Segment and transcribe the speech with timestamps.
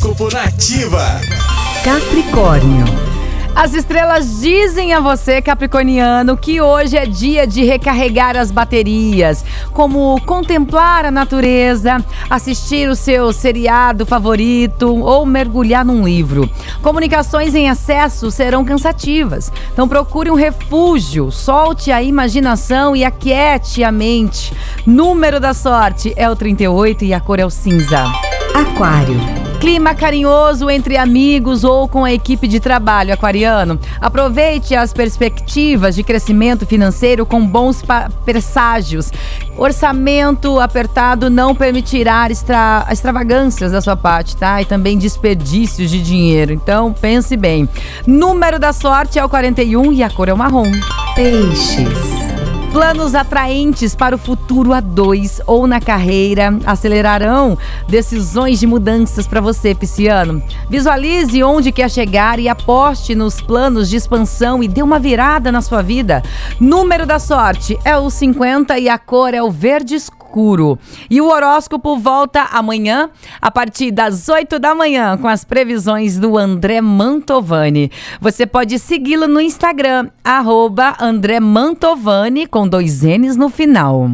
[0.00, 1.20] Horóscopo Nativa.
[1.84, 2.84] Capricórnio.
[3.54, 10.18] As estrelas dizem a você, Capricorniano, que hoje é dia de recarregar as baterias, como
[10.22, 16.48] contemplar a natureza, assistir o seu seriado favorito ou mergulhar num livro.
[16.80, 23.92] Comunicações em excesso serão cansativas, então procure um refúgio, solte a imaginação e aquiete a
[23.92, 24.54] mente.
[24.86, 28.04] Número da sorte é o 38 e a cor é o cinza.
[28.54, 29.39] Aquário.
[29.60, 33.78] Clima carinhoso entre amigos ou com a equipe de trabalho aquariano.
[34.00, 37.82] Aproveite as perspectivas de crescimento financeiro com bons
[38.24, 39.12] presságios.
[39.58, 44.62] Orçamento apertado não permitirá extra extravagâncias da sua parte, tá?
[44.62, 46.54] E também desperdícios de dinheiro.
[46.54, 47.68] Então, pense bem.
[48.06, 50.72] Número da sorte é o 41 e a cor é o marrom.
[51.14, 52.29] Peixes.
[52.80, 59.38] Planos atraentes para o futuro a dois ou na carreira acelerarão decisões de mudanças para
[59.38, 60.42] você, Pisciano.
[60.66, 65.60] Visualize onde quer chegar e aposte nos planos de expansão e dê uma virada na
[65.60, 66.22] sua vida.
[66.58, 70.78] Número da sorte é o 50 e a cor é o verde escuro.
[71.10, 73.10] E o horóscopo volta amanhã,
[73.42, 77.90] a partir das 8 da manhã, com as previsões do André Mantovani.
[78.20, 84.08] Você pode segui-lo no Instagram, arroba André Mantovani, com dois N's no final.